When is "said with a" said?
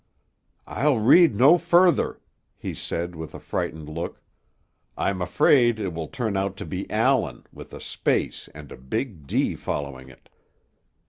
2.73-3.39